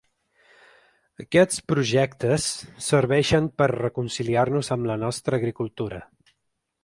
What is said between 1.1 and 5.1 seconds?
Aquests projectes serveixen per a reconciliar-nos amb la